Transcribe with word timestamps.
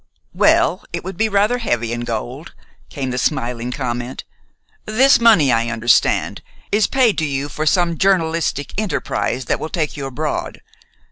"Well, 0.33 0.83
it 0.91 1.03
would 1.03 1.15
be 1.15 1.29
rather 1.29 1.59
heavy 1.59 1.93
in 1.93 1.99
gold," 2.05 2.55
came 2.89 3.11
the 3.11 3.19
smiling 3.19 3.69
comment. 3.71 4.23
"This 4.87 5.19
money, 5.19 5.51
I 5.51 5.69
understand, 5.69 6.41
is 6.71 6.87
paid 6.87 7.19
to 7.19 7.25
you 7.27 7.47
for 7.47 7.67
some 7.67 7.99
journalistic 7.99 8.73
enterprise 8.79 9.45
that 9.45 9.59
will 9.59 9.69
take 9.69 9.95
you 9.95 10.07
abroad. 10.07 10.61